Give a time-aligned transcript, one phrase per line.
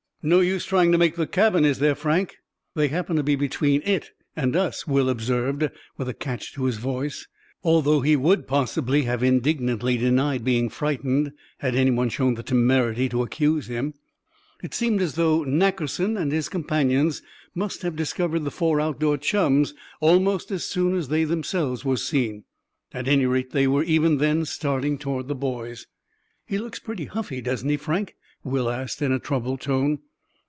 [0.23, 2.35] "No use trying to make the cabin, is there, Frank?
[2.75, 6.77] They happen to be between it and us," Will observed, with a catch to his
[6.77, 7.25] voice,
[7.63, 13.09] although he would possibly have indignantly denied being frightened, had any one shown the temerity
[13.09, 13.95] to accuse him.
[14.61, 17.23] It seemed as though Nackerson and his companions
[17.55, 22.43] must have discovered the four outdoor chums almost as soon as they themselves were seen.
[22.93, 25.87] At any rate, they were even then starting toward the boys.
[26.45, 29.97] "He looks pretty huffy, doesn't he, Frank?" Will asked, in a troubled tone.